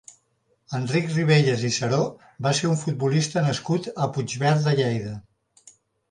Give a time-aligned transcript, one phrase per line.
[0.75, 1.99] Enric Ribelles i Seró
[2.45, 5.13] va ser un futbolista nascut a Puigverd de Lleida.